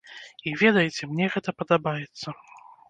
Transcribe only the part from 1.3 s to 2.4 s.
гэта падабаецца.